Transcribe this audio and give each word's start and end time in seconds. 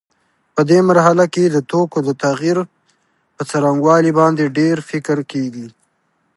په 0.55 0.61
دې 0.69 0.79
مرحله 0.89 1.25
کې 1.33 1.43
د 1.49 1.57
توکو 1.69 1.99
د 2.05 2.09
تغییر 2.23 2.57
پر 3.35 3.43
څرنګوالي 3.49 4.11
باندې 4.19 4.53
ډېر 4.57 4.75
فکر 4.89 5.17
کېږي. 5.31 5.67